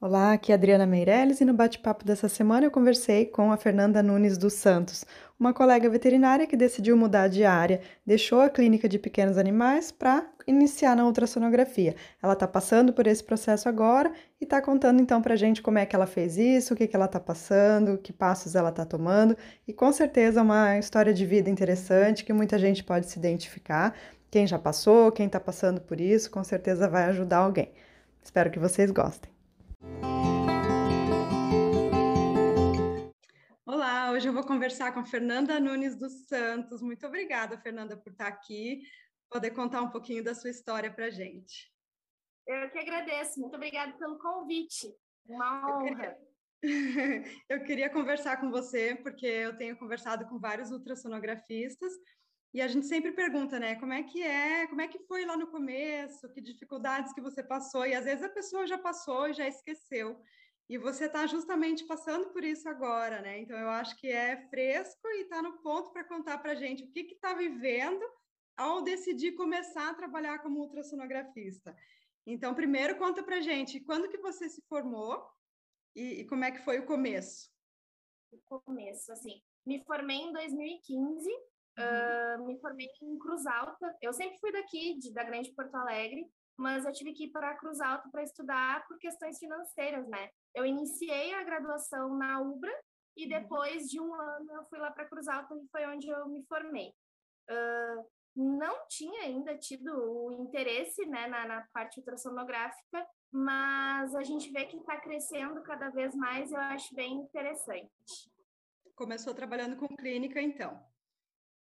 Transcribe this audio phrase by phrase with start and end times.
[0.00, 4.00] Olá, aqui é Adriana Meirelles e no bate-papo dessa semana eu conversei com a Fernanda
[4.00, 5.04] Nunes dos Santos,
[5.40, 10.24] uma colega veterinária que decidiu mudar de área, deixou a clínica de pequenos animais para
[10.46, 11.96] iniciar na ultrassonografia.
[12.22, 15.84] Ela está passando por esse processo agora e está contando então para gente como é
[15.84, 19.36] que ela fez isso, o que, que ela está passando, que passos ela está tomando
[19.66, 23.96] e com certeza uma história de vida interessante que muita gente pode se identificar.
[24.30, 27.72] Quem já passou, quem está passando por isso, com certeza vai ajudar alguém.
[28.22, 29.37] Espero que vocês gostem.
[33.64, 36.80] Olá, hoje eu vou conversar com Fernanda Nunes dos Santos.
[36.82, 38.82] Muito obrigada, Fernanda, por estar aqui,
[39.30, 41.72] poder contar um pouquinho da sua história para gente.
[42.46, 44.88] Eu que agradeço, muito obrigada pelo convite.
[45.26, 45.88] Uma honra.
[45.88, 46.18] Eu queria...
[47.48, 51.92] eu queria conversar com você, porque eu tenho conversado com vários ultrassonografistas
[52.52, 55.36] e a gente sempre pergunta, né, como é que é, como é que foi lá
[55.36, 59.34] no começo, que dificuldades que você passou, e às vezes a pessoa já passou e
[59.34, 60.18] já esqueceu.
[60.68, 63.40] E você está justamente passando por isso agora, né?
[63.40, 66.84] Então eu acho que é fresco e está no ponto para contar para a gente
[66.84, 68.04] o que está vivendo
[68.56, 71.74] ao decidir começar a trabalhar como ultrassonografista.
[72.26, 75.24] Então, primeiro conta para gente quando que você se formou
[75.94, 77.50] e, e como é que foi o começo?
[78.50, 81.30] O começo, assim, me formei em 2015
[81.78, 83.96] Uh, me formei em Cruz Alta.
[84.02, 87.56] Eu sempre fui daqui, de, da Grande Porto Alegre, mas eu tive que ir para
[87.56, 90.28] Cruz Alta para estudar por questões financeiras, né?
[90.54, 92.72] Eu iniciei a graduação na UBRA
[93.16, 93.28] e uhum.
[93.28, 96.44] depois de um ano eu fui lá para Cruz Alta e foi onde eu me
[96.46, 96.92] formei.
[97.48, 104.50] Uh, não tinha ainda tido o interesse né, na, na parte ultrassonográfica, mas a gente
[104.50, 107.90] vê que está crescendo cada vez mais, eu acho bem interessante.
[108.94, 110.80] Começou trabalhando com clínica, então?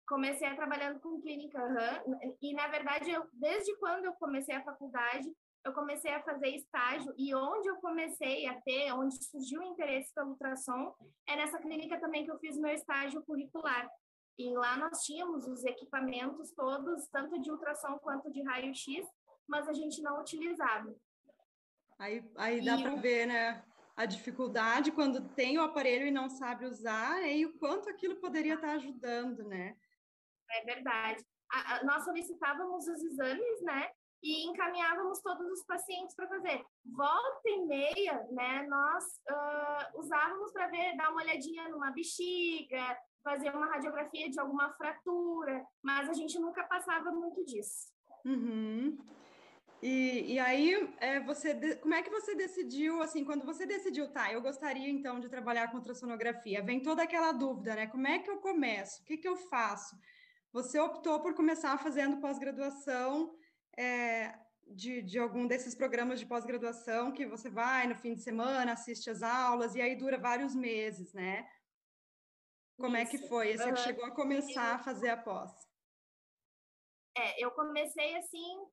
[0.09, 4.65] Comecei a trabalhando com clínica, uhum, e na verdade, eu, desde quando eu comecei a
[4.65, 5.31] faculdade,
[5.65, 10.13] eu comecei a fazer estágio, e onde eu comecei a ter, onde surgiu o interesse
[10.15, 10.95] pelo ultrassom,
[11.29, 13.89] é nessa clínica também que eu fiz meu estágio curricular.
[14.39, 19.07] E lá nós tínhamos os equipamentos todos, tanto de ultrassom quanto de raio-x,
[19.47, 20.95] mas a gente não utilizava.
[21.99, 23.65] Aí, aí dá para ver, né?
[23.97, 28.55] A dificuldade quando tem o aparelho e não sabe usar, e o quanto aquilo poderia
[28.55, 29.77] estar ajudando, né?
[30.51, 31.25] É verdade.
[31.51, 33.91] A, a, nós solicitávamos os exames, né?
[34.23, 36.65] E encaminhávamos todos os pacientes para fazer.
[36.85, 38.67] Volta e meia, né?
[38.69, 44.73] Nós uh, usávamos para ver, dar uma olhadinha numa bexiga, fazer uma radiografia de alguma
[44.73, 47.93] fratura, mas a gente nunca passava muito disso.
[48.25, 48.99] Uhum.
[49.81, 54.33] E, e aí, é, você, como é que você decidiu, assim, quando você decidiu, tá,
[54.33, 57.87] eu gostaria então de trabalhar com ultrassonografia, vem toda aquela dúvida, né?
[57.87, 59.03] Como é que eu começo?
[59.03, 59.97] O que, que eu faço?
[60.59, 63.33] Você optou por começar fazendo pós-graduação
[63.79, 64.37] é,
[64.67, 69.09] de, de algum desses programas de pós-graduação que você vai no fim de semana, assiste
[69.09, 71.49] as aulas e aí dura vários meses, né?
[72.77, 73.07] Como Isso.
[73.07, 73.57] é que foi?
[73.57, 73.77] Você uhum.
[73.77, 75.53] chegou a começar a fazer a pós?
[77.17, 78.67] É, eu comecei assim,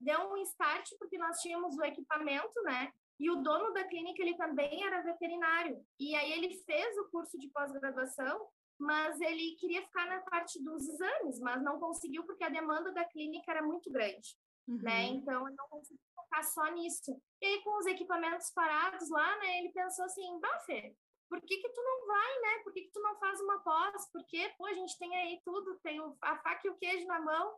[0.00, 2.90] deu um start porque nós tínhamos o equipamento, né?
[3.20, 5.84] E o dono da clínica, ele também era veterinário.
[6.00, 10.88] E aí ele fez o curso de pós-graduação mas ele queria ficar na parte dos
[10.88, 14.74] exames, mas não conseguiu porque a demanda da clínica era muito grande, né?
[14.74, 14.82] uhum.
[14.82, 15.02] né?
[15.06, 17.20] Então ele não conseguiu focar só nisso.
[17.40, 20.94] E aí com os equipamentos parados lá, né, ele pensou assim, Bafê,
[21.28, 22.62] por que que tu não vai, né?
[22.62, 24.10] Por que que tu não faz uma pós?
[24.12, 27.54] Porque, pô, a gente tem aí tudo, tem a faca e o queijo na mão.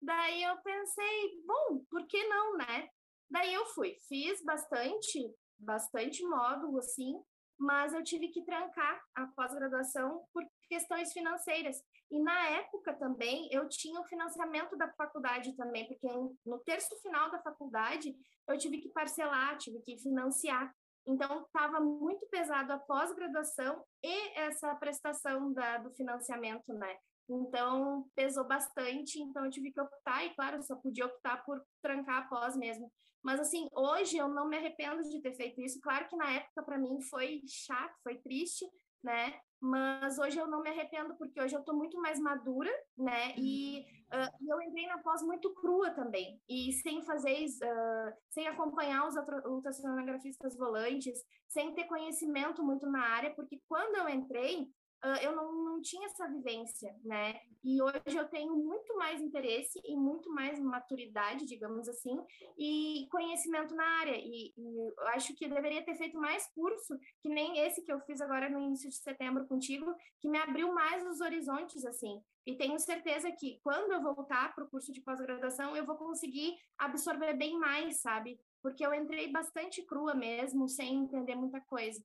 [0.00, 2.88] Daí eu pensei, bom, por que não, né?
[3.30, 7.22] Daí eu fui, fiz bastante, bastante módulo, assim,
[7.62, 11.80] mas eu tive que trancar a pós-graduação por questões financeiras.
[12.10, 16.08] E na época também eu tinha o financiamento da faculdade também, porque
[16.44, 18.16] no terço final da faculdade
[18.48, 20.74] eu tive que parcelar, tive que financiar.
[21.06, 26.98] Então estava muito pesado a pós-graduação e essa prestação da, do financiamento, né?
[27.28, 32.22] Então pesou bastante, então eu tive que optar, e claro, só podia optar por trancar
[32.22, 32.90] a pós mesmo.
[33.22, 35.80] Mas assim, hoje eu não me arrependo de ter feito isso.
[35.80, 38.66] Claro que na época para mim foi chato, foi triste,
[39.02, 39.38] né?
[39.60, 43.32] Mas hoje eu não me arrependo porque hoje eu estou muito mais madura, né?
[43.36, 49.06] E uh, eu entrei na pós muito crua também e sem fazer, uh, sem acompanhar
[49.06, 49.14] os
[49.46, 54.68] ultrassonografistas volantes, sem ter conhecimento muito na área, porque quando eu entrei
[55.04, 55.51] uh, eu não
[55.82, 57.40] tinha essa vivência, né?
[57.62, 62.18] E hoje eu tenho muito mais interesse e muito mais maturidade, digamos assim,
[62.58, 64.16] e conhecimento na área.
[64.16, 68.20] E, e acho que deveria ter feito mais curso, que nem esse que eu fiz
[68.20, 72.22] agora no início de setembro contigo, que me abriu mais os horizontes, assim.
[72.46, 76.56] E tenho certeza que quando eu voltar para o curso de pós-graduação, eu vou conseguir
[76.78, 78.40] absorver bem mais, sabe?
[78.62, 82.02] porque eu entrei bastante crua mesmo, sem entender muita coisa.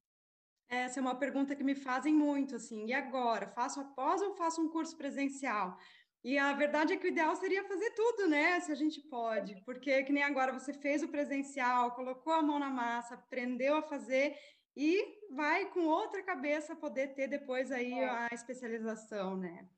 [0.69, 3.47] Essa é uma pergunta que me fazem muito, assim, e agora?
[3.47, 5.77] Faço após ou faço um curso presencial?
[6.23, 8.59] E a verdade é que o ideal seria fazer tudo, né?
[8.59, 12.59] Se a gente pode, porque que nem agora você fez o presencial, colocou a mão
[12.59, 14.37] na massa, aprendeu a fazer
[14.75, 18.09] e vai com outra cabeça poder ter depois aí é.
[18.09, 19.69] a especialização, né?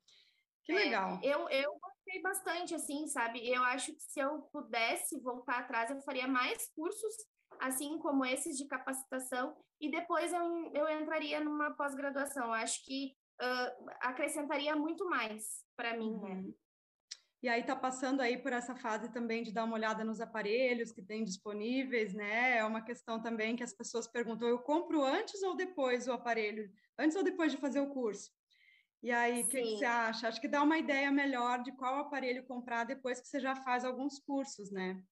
[0.64, 1.20] Que é, legal.
[1.22, 3.48] Eu, eu gostei bastante, assim, sabe?
[3.48, 7.14] Eu acho que se eu pudesse voltar atrás, eu faria mais cursos,
[7.58, 12.52] assim como esses de capacitação, e depois eu, eu entraria numa pós-graduação.
[12.52, 16.30] Acho que uh, acrescentaria muito mais para mim, né?
[16.30, 16.54] uhum.
[17.42, 20.92] E aí está passando aí por essa fase também de dar uma olhada nos aparelhos
[20.92, 22.58] que tem disponíveis, né?
[22.58, 26.70] É uma questão também que as pessoas perguntam: eu compro antes ou depois o aparelho?
[26.98, 28.30] Antes ou depois de fazer o curso?
[29.02, 30.28] E aí, o que, que, você acha?
[30.28, 33.86] Acho que dá uma ideia melhor de qual aparelho comprar depois que você já faz
[33.86, 35.02] alguns cursos, né?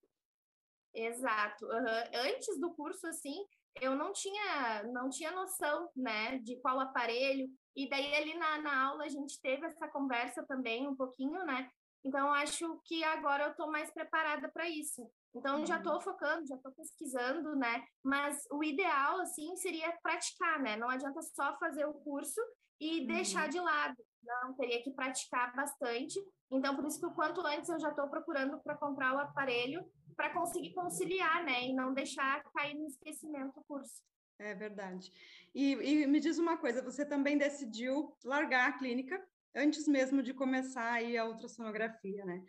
[0.99, 1.65] Exato.
[1.67, 2.27] Uhum.
[2.27, 3.37] Antes do curso, assim,
[3.81, 7.49] eu não tinha, não tinha noção, né, de qual aparelho.
[7.77, 11.71] E daí ali na, na aula a gente teve essa conversa também um pouquinho, né?
[12.05, 15.09] Então acho que agora eu estou mais preparada para isso.
[15.35, 16.01] Então já estou uhum.
[16.01, 17.85] focando, já estou pesquisando, né?
[18.03, 20.77] Mas o ideal assim seria praticar, né?
[20.77, 22.41] Não adianta só fazer o curso
[22.81, 23.07] e uhum.
[23.07, 23.97] deixar de lado.
[24.23, 26.19] Não, teria que praticar bastante.
[26.51, 29.85] Então, por isso que o quanto antes eu já estou procurando para comprar o aparelho
[30.19, 31.69] para conseguir conciliar, né?
[31.69, 34.03] E não deixar cair no esquecimento o curso.
[34.41, 35.13] É verdade.
[35.55, 39.25] E, e, me diz uma coisa, você também decidiu largar a clínica
[39.55, 42.43] antes mesmo de começar aí a ultrassonografia, né?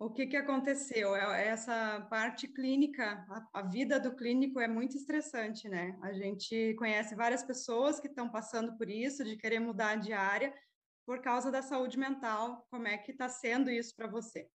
[0.00, 1.14] O que, que aconteceu?
[1.14, 5.96] É, essa parte clínica, a, a vida do clínico é muito estressante, né?
[6.02, 10.52] A gente conhece várias pessoas que estão passando por isso, de querer mudar de área
[11.06, 12.66] por causa da saúde mental.
[12.68, 14.50] Como é que está sendo isso para você?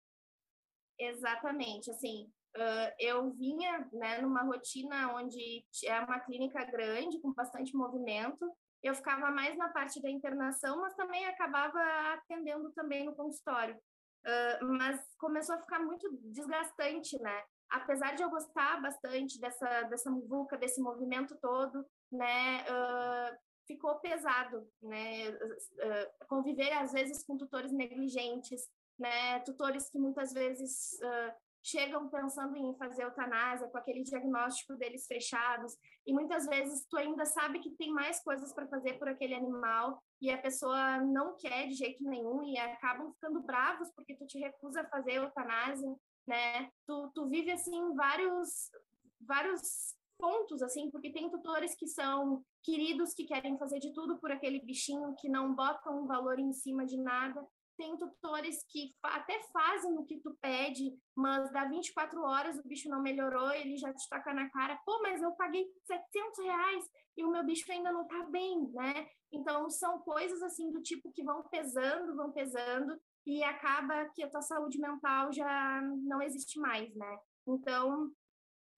[0.99, 7.75] Exatamente, assim, Uh, eu vinha né, numa rotina onde é uma clínica grande, com bastante
[7.75, 8.51] movimento.
[8.81, 11.79] Eu ficava mais na parte da internação, mas também acabava
[12.13, 13.75] atendendo também no consultório.
[13.75, 17.43] Uh, mas começou a ficar muito desgastante, né?
[17.69, 22.63] Apesar de eu gostar bastante dessa, dessa muvuca, desse movimento todo, né?
[22.63, 23.37] Uh,
[23.67, 25.31] ficou pesado, né?
[26.27, 28.67] conviver, às vezes, com tutores negligentes,
[28.97, 29.41] né?
[29.41, 30.97] Tutores que muitas vezes
[31.67, 35.73] chegam pensando em fazer eutanásia com aquele diagnóstico deles fechados
[36.05, 40.01] e muitas vezes tu ainda sabe que tem mais coisas para fazer por aquele animal
[40.21, 44.39] e a pessoa não quer de jeito nenhum e acabam ficando bravos porque tu te
[44.39, 45.93] recusa a fazer eutanásia,
[46.25, 46.69] né?
[46.87, 48.71] Tu, tu vive assim vários
[49.19, 54.31] vários pontos assim, porque tem tutores que são queridos que querem fazer de tudo por
[54.31, 57.45] aquele bichinho que não botam um valor em cima de nada
[57.77, 62.89] tem tutores que até fazem o que tu pede, mas dá 24 horas o bicho
[62.89, 67.23] não melhorou, ele já te toca na cara, pô, mas eu paguei 700 reais e
[67.23, 69.07] o meu bicho ainda não tá bem, né?
[69.31, 74.29] Então, são coisas assim do tipo que vão pesando, vão pesando, e acaba que a
[74.29, 77.19] tua saúde mental já não existe mais, né?
[77.45, 78.09] Então,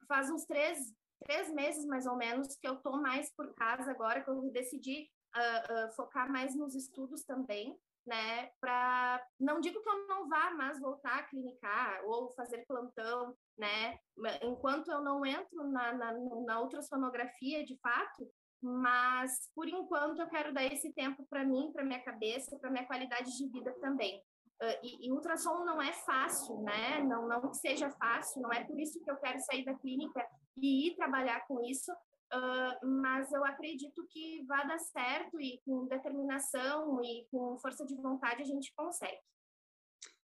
[0.08, 0.92] faz uns três,
[1.24, 5.08] três meses mais ou menos que eu tô mais por casa agora, que eu decidi
[5.36, 8.50] uh, uh, focar mais nos estudos também, né?
[8.60, 13.98] Para não digo que eu não vá mais voltar a clinicar ou fazer plantão, né?
[14.42, 18.28] Enquanto eu não entro na, na, na ultrassonografia de fato,
[18.62, 22.86] mas por enquanto eu quero dar esse tempo para mim, para minha cabeça, para minha
[22.86, 24.22] qualidade de vida também.
[24.62, 27.02] Uh, e, e, ultrassom não é fácil, né?
[27.02, 30.26] Não, não que seja fácil, não é por isso que eu quero sair da clínica
[30.58, 31.94] e ir trabalhar com isso,
[32.32, 37.96] Uh, mas eu acredito que vai dar certo e com determinação e com força de
[37.96, 39.20] vontade a gente consegue.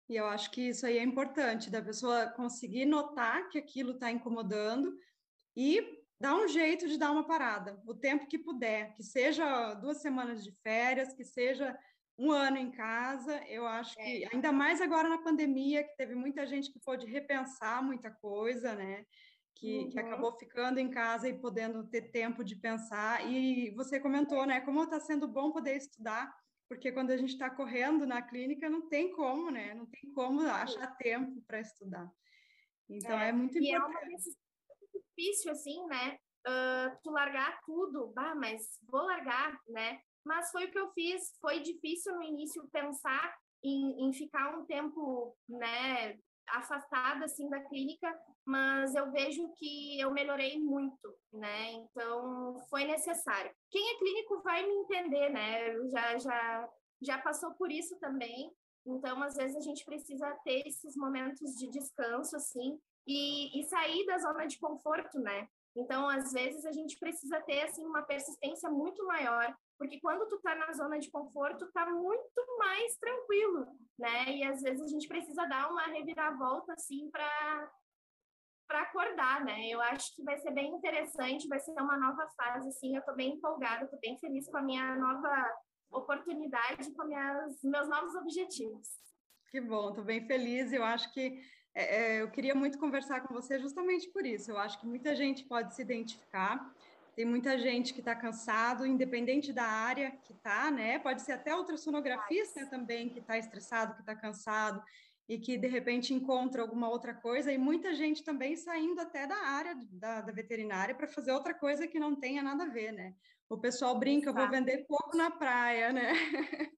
[0.10, 4.12] E eu acho que isso aí é importante, da pessoa conseguir notar que aquilo está
[4.12, 4.98] incomodando
[5.56, 10.02] e dar um jeito de dar uma parada, o tempo que puder, que seja duas
[10.02, 11.78] semanas de férias, que seja
[12.18, 14.04] um ano em casa, eu acho é.
[14.04, 18.76] que, ainda mais agora na pandemia, que teve muita gente que pôde repensar muita coisa,
[18.76, 19.06] né?
[19.56, 19.90] Que, uhum.
[19.90, 23.26] que acabou ficando em casa e podendo ter tempo de pensar.
[23.30, 26.34] E você comentou, né, como está sendo bom poder estudar,
[26.68, 29.74] porque quando a gente está correndo na clínica, não tem como, né?
[29.74, 32.12] Não tem como achar tempo para estudar.
[32.90, 33.94] Então, é, é muito e importante.
[33.94, 36.18] E é uma difícil, assim, né?
[36.46, 40.00] Uh, tu largar tudo, bah, mas vou largar, né?
[40.26, 41.38] Mas foi o que eu fiz.
[41.40, 43.34] Foi difícil no início pensar
[43.64, 46.18] em, em ficar um tempo, né,
[46.48, 48.14] afastada assim da clínica,
[48.46, 51.72] mas eu vejo que eu melhorei muito, né?
[51.74, 53.52] Então foi necessário.
[53.70, 55.90] Quem é clínico vai me entender, né?
[55.90, 56.70] Já já
[57.02, 58.52] já passou por isso também.
[58.86, 64.06] Então às vezes a gente precisa ter esses momentos de descanso assim e, e sair
[64.06, 65.48] da zona de conforto, né?
[65.76, 70.40] Então, às vezes, a gente precisa ter, assim, uma persistência muito maior, porque quando tu
[70.40, 74.38] tá na zona de conforto, tá muito mais tranquilo, né?
[74.38, 77.72] E às vezes a gente precisa dar uma reviravolta, assim, para
[78.74, 79.68] para acordar, né?
[79.70, 83.16] Eu acho que vai ser bem interessante, vai ser uma nova fase, assim, eu estou
[83.16, 85.48] bem empolgada, estou bem feliz com a minha nova
[85.92, 88.88] oportunidade, com minhas, meus novos objetivos.
[89.52, 91.40] Que bom, estou bem feliz, eu acho que
[91.76, 94.50] é, é, eu queria muito conversar com você justamente por isso.
[94.50, 96.74] Eu acho que muita gente pode se identificar.
[97.16, 100.98] Tem muita gente que está cansado, independente da área que está, né?
[100.98, 104.84] Pode ser até ultrassonografista também que está estressado, que está cansado
[105.28, 107.52] e que de repente encontra alguma outra coisa.
[107.52, 111.88] E muita gente também saindo até da área da, da veterinária para fazer outra coisa
[111.88, 113.14] que não tenha nada a ver, né?
[113.50, 116.12] O pessoal brinca, eu vou vender pouco na praia, né?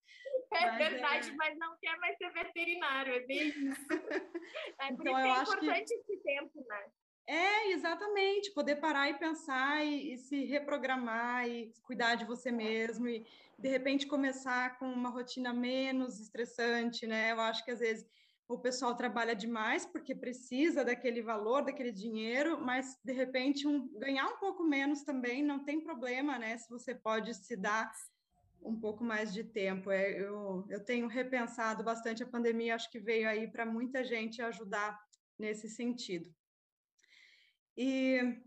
[0.53, 1.33] É mas verdade, é...
[1.33, 3.87] mas não quer mais ser veterinário, é bem isso.
[4.79, 6.13] É então, eu é acho importante que...
[6.13, 6.85] esse tempo, né?
[7.27, 13.07] É, exatamente, poder parar e pensar e, e, se reprogramar e cuidar de você mesmo
[13.07, 13.25] e
[13.57, 17.31] de repente começar com uma rotina menos estressante, né?
[17.31, 18.07] Eu acho que às vezes
[18.47, 24.27] o pessoal trabalha demais porque precisa daquele valor, daquele dinheiro, mas de repente um, ganhar
[24.27, 26.57] um pouco menos também não tem problema, né?
[26.57, 27.91] Se você pode se dar
[28.61, 29.91] um pouco mais de tempo.
[29.91, 34.41] É, eu, eu tenho repensado bastante a pandemia, acho que veio aí para muita gente
[34.41, 34.99] ajudar
[35.37, 36.33] nesse sentido.
[37.77, 38.39] E,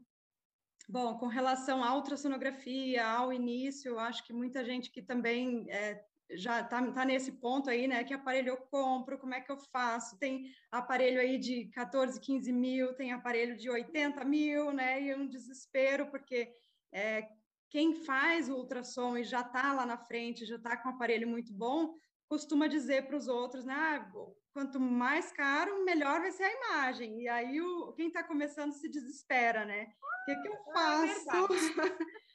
[0.88, 6.04] bom, com relação à ultrassonografia, ao início, eu acho que muita gente que também é,
[6.30, 8.04] já está tá nesse ponto aí, né?
[8.04, 10.18] Que aparelho eu compro, como é que eu faço?
[10.18, 15.02] Tem aparelho aí de 14, 15 mil, tem aparelho de 80 mil, né?
[15.02, 16.52] E um desespero, porque
[16.92, 17.28] é,
[17.70, 21.28] quem faz o ultrassom e já está lá na frente, já está com um aparelho
[21.28, 21.94] muito bom,
[22.28, 23.74] costuma dizer para os outros, né?
[23.74, 24.10] Ah,
[24.52, 27.22] quanto mais caro, melhor vai ser a imagem.
[27.22, 29.86] E aí o, quem está começando se desespera, né?
[30.02, 31.30] O que, que eu é faço?
[31.30, 31.48] É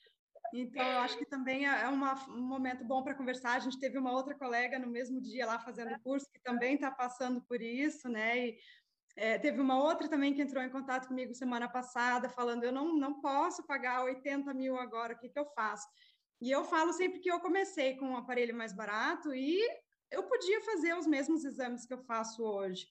[0.53, 3.53] então, eu acho que também é, é uma, um momento bom para conversar.
[3.53, 6.91] A gente teve uma outra colega no mesmo dia lá fazendo curso que também está
[6.91, 8.49] passando por isso, né?
[8.49, 8.57] E
[9.15, 12.95] é, teve uma outra também que entrou em contato comigo semana passada, falando: eu não,
[12.95, 15.87] não posso pagar 80 mil agora, o que, que eu faço?
[16.39, 19.59] E eu falo sempre que eu comecei com um aparelho mais barato e
[20.11, 22.85] eu podia fazer os mesmos exames que eu faço hoje.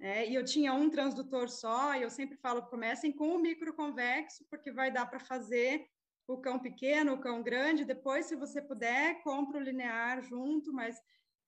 [0.00, 0.28] Né?
[0.28, 4.72] E eu tinha um transdutor só, e eu sempre falo: comecem com o microconvexo, porque
[4.72, 5.86] vai dar para fazer
[6.26, 7.84] o cão pequeno, o cão grande.
[7.84, 11.00] Depois, se você puder, compra o linear junto, mas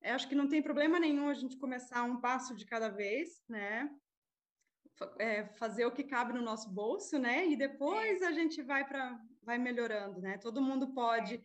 [0.03, 3.91] acho que não tem problema nenhum a gente começar um passo de cada vez, né?
[5.19, 7.47] é, fazer o que cabe no nosso bolso, né?
[7.47, 8.27] E depois é.
[8.27, 10.39] a gente vai para vai melhorando, né?
[10.39, 11.41] Todo mundo pode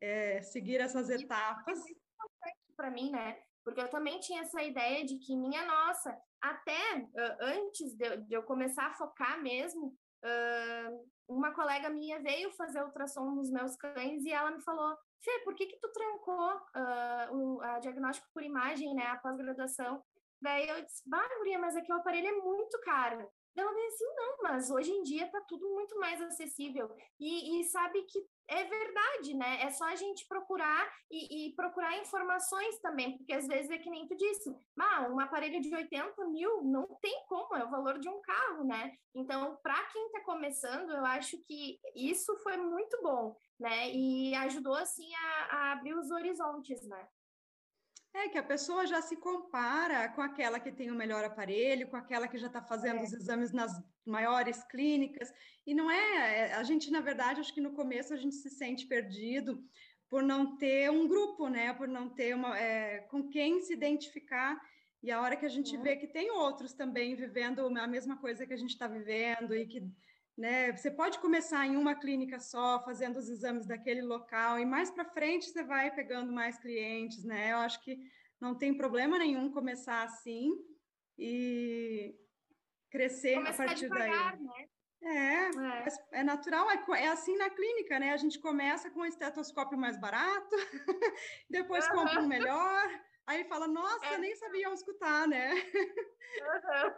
[0.00, 1.78] é, seguir essas Isso etapas.
[1.78, 3.40] É muito importante para mim, né?
[3.64, 8.34] Porque eu também tinha essa ideia de que minha nossa, até uh, antes de, de,
[8.34, 14.24] eu começar a focar mesmo, uh, uma colega minha veio fazer ultrassom nos meus cães
[14.24, 18.42] e ela me falou: Fê, por que que tu trancou uh, o a diagnóstico por
[18.42, 19.06] imagem, né?
[19.06, 20.02] A pós-graduação?
[20.42, 23.30] Daí eu disse, bah, Guria, mas aqui o aparelho é muito caro.
[23.56, 26.90] Ela disse assim, não, mas hoje em dia tá tudo muito mais acessível.
[27.20, 29.62] E, e sabe que é verdade, né?
[29.62, 33.90] É só a gente procurar e, e, procurar informações também, porque às vezes é que
[33.90, 37.98] nem tu disse, ah, um aparelho de 80 mil não tem como, é o valor
[37.98, 38.92] de um carro, né?
[39.14, 43.90] Então, para quem está começando, eu acho que isso foi muito bom, né?
[43.90, 47.08] E ajudou, assim, a, a abrir os horizontes, né?
[48.14, 51.96] É que a pessoa já se compara com aquela que tem o melhor aparelho, com
[51.96, 53.02] aquela que já está fazendo é.
[53.02, 53.72] os exames nas
[54.04, 55.32] maiores clínicas,
[55.66, 58.50] e não é, é, a gente, na verdade, acho que no começo a gente se
[58.50, 59.64] sente perdido
[60.10, 64.60] por não ter um grupo, né, por não ter uma, é, com quem se identificar,
[65.02, 68.46] e a hora que a gente vê que tem outros também vivendo a mesma coisa
[68.46, 69.82] que a gente está vivendo, e que
[70.36, 70.72] né?
[70.72, 75.04] Você pode começar em uma clínica só, fazendo os exames daquele local, e mais para
[75.04, 77.52] frente você vai pegando mais clientes, né?
[77.52, 77.98] Eu acho que
[78.40, 80.50] não tem problema nenhum começar assim
[81.18, 82.14] e
[82.90, 84.42] crescer começar a partir devagar, daí.
[84.42, 84.68] Né?
[85.04, 88.12] É, é, é natural, é, é, assim na clínica, né?
[88.12, 90.56] A gente começa com o estetoscópio mais barato,
[91.50, 91.94] depois uhum.
[91.94, 92.88] compra um melhor,
[93.26, 94.18] Aí fala, nossa, é.
[94.18, 95.52] nem sabia escutar, né?
[95.54, 96.94] Uhum.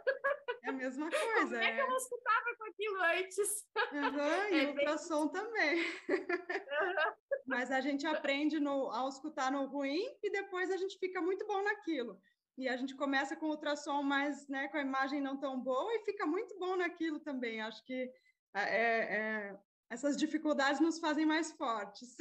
[0.63, 1.49] É a mesma coisa.
[1.49, 3.67] Como é que eu não escutava com aquilo antes?
[3.91, 5.41] Uhum, e é o ultrassom bem...
[5.41, 5.79] também.
[6.09, 7.13] Uhum.
[7.45, 11.45] Mas a gente aprende no, ao escutar no ruim e depois a gente fica muito
[11.45, 12.19] bom naquilo.
[12.57, 15.93] E a gente começa com o ultrassom mais, né, com a imagem não tão boa
[15.93, 17.61] e fica muito bom naquilo também.
[17.61, 18.11] Acho que
[18.55, 22.17] é, é, é essas dificuldades nos fazem mais fortes.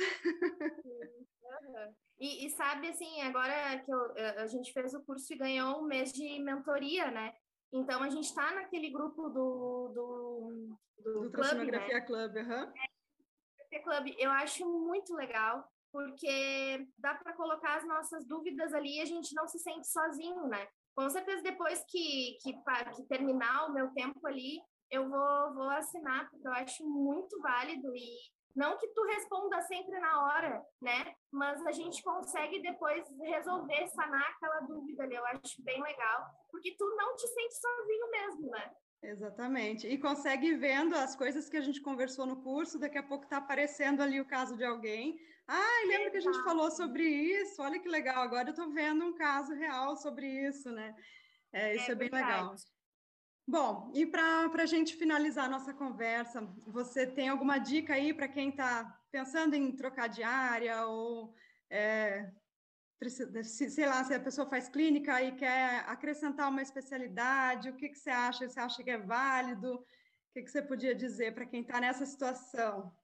[0.85, 1.95] Uhum.
[2.19, 5.87] E, e, sabe, assim, agora que eu, a gente fez o curso e ganhou um
[5.87, 7.35] mês de mentoria, né?
[7.73, 9.89] Então, a gente está naquele grupo do...
[9.89, 12.01] Do, do, do Ultrassonografia né?
[12.03, 12.73] Club, uhum.
[13.73, 14.15] é, Club.
[14.17, 19.35] Eu acho muito legal, porque dá para colocar as nossas dúvidas ali e a gente
[19.35, 20.69] não se sente sozinho, né?
[20.95, 26.31] Com certeza, depois que, que, que terminar o meu tempo ali, eu vou, vou assinar,
[26.31, 28.09] porque eu acho muito válido e
[28.55, 31.15] não que tu responda sempre na hora, né?
[31.33, 35.15] Mas a gente consegue depois resolver, sanar aquela dúvida ali.
[35.15, 38.71] Eu acho bem legal, porque tu não te sente sozinho mesmo, né?
[39.03, 39.87] Exatamente.
[39.87, 43.39] E consegue vendo as coisas que a gente conversou no curso, daqui a pouco está
[43.39, 45.19] aparecendo ali o caso de alguém.
[45.47, 47.61] Ah, lembra que a gente falou sobre isso?
[47.61, 50.95] Olha que legal, agora eu estou vendo um caso real sobre isso, né?
[51.53, 52.33] É, isso é, é bem verdade.
[52.33, 52.55] legal.
[53.47, 58.27] Bom, e para a gente finalizar a nossa conversa, você tem alguma dica aí para
[58.27, 61.35] quem está pensando em trocar de área ou,
[61.69, 62.33] é,
[63.11, 67.99] sei lá, se a pessoa faz clínica e quer acrescentar uma especialidade, o que, que
[67.99, 68.49] você acha?
[68.49, 69.75] Você acha que é válido?
[69.75, 69.87] O
[70.33, 72.97] que, que você podia dizer para quem está nessa situação?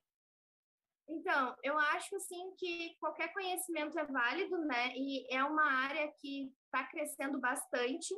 [1.06, 4.97] Então, eu acho assim que qualquer conhecimento é válido, né?
[4.97, 8.14] E é uma área que está crescendo bastante.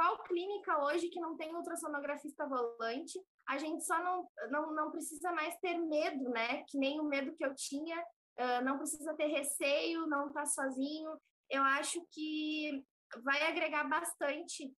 [0.00, 3.20] Qual clínica hoje que não tem ultrassonografista volante?
[3.46, 6.64] A gente só não, não, não precisa mais ter medo, né?
[6.70, 11.20] Que nem o medo que eu tinha, uh, não precisa ter receio, não tá sozinho.
[11.50, 12.82] Eu acho que
[13.22, 14.74] vai agregar bastante.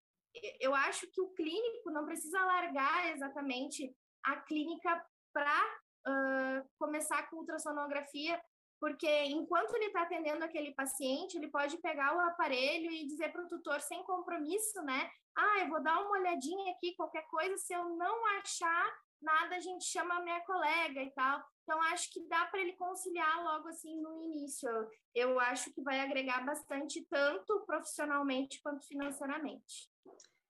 [0.59, 5.57] Eu acho que o clínico não precisa largar exatamente a clínica para
[6.09, 8.43] uh, começar com ultrassonografia,
[8.83, 13.45] porque enquanto ele está atendendo aquele paciente, ele pode pegar o aparelho e dizer para
[13.45, 15.09] o tutor sem compromisso, né?
[15.39, 19.61] Ah, eu vou dar uma olhadinha aqui, qualquer coisa, se eu não achar nada, a
[19.61, 21.41] gente chama a minha colega e tal.
[21.63, 24.69] Então, acho que dá para ele conciliar logo assim no início.
[25.15, 29.89] Eu acho que vai agregar bastante, tanto profissionalmente quanto financeiramente.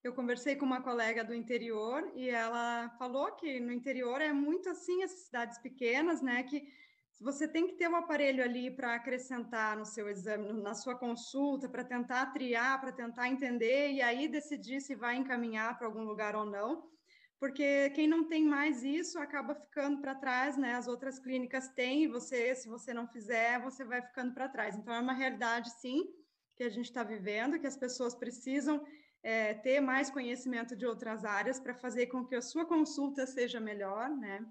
[0.03, 4.71] Eu conversei com uma colega do interior e ela falou que no interior é muito
[4.71, 6.43] assim, as cidades pequenas, né?
[6.45, 6.67] Que
[7.23, 11.69] você tem que ter um aparelho ali para acrescentar no seu exame, na sua consulta,
[11.69, 16.35] para tentar triar, para tentar entender e aí decidir se vai encaminhar para algum lugar
[16.35, 16.91] ou não.
[17.39, 20.75] Porque quem não tem mais isso acaba ficando para trás, né?
[20.75, 24.77] As outras clínicas têm, e você, se você não fizer, você vai ficando para trás.
[24.77, 26.05] Então, é uma realidade, sim,
[26.57, 28.85] que a gente está vivendo, que as pessoas precisam
[29.23, 33.61] é, ter mais conhecimento de outras áreas para fazer com que a sua consulta seja
[33.61, 34.45] melhor, né?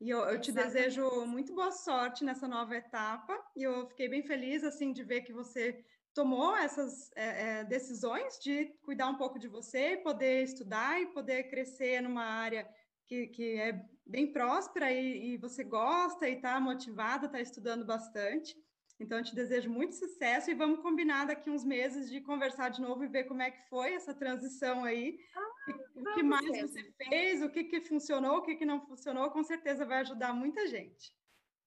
[0.00, 3.36] E eu, eu te desejo muito boa sorte nessa nova etapa.
[3.56, 5.84] E eu fiquei bem feliz assim de ver que você
[6.14, 11.44] tomou essas é, é, decisões de cuidar um pouco de você, poder estudar e poder
[11.44, 12.68] crescer numa área
[13.06, 18.56] que, que é bem próspera e, e você gosta e está motivada, está estudando bastante.
[19.00, 22.80] Então, eu te desejo muito sucesso e vamos combinar daqui uns meses de conversar de
[22.80, 25.18] novo e ver como é que foi essa transição aí.
[25.36, 25.47] Ah,
[25.94, 26.68] o que mais mesmo.
[26.68, 30.32] você fez, o que, que funcionou, o que, que não funcionou, com certeza vai ajudar
[30.32, 31.14] muita gente.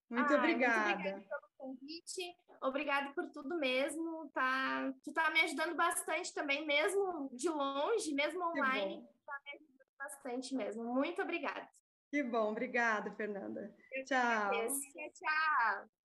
[0.09, 0.81] Muito obrigada.
[0.81, 2.35] Muito obrigada pelo convite.
[2.61, 4.29] Obrigada por tudo mesmo.
[4.33, 9.07] Tá, tu tá me ajudando bastante também, mesmo de longe, mesmo online.
[9.25, 10.83] Tá me ajudando bastante mesmo.
[10.83, 11.67] Muito obrigada.
[12.09, 13.73] Que bom, obrigada, Fernanda.
[13.93, 14.51] Eu tchau.
[14.51, 16.00] Tchau.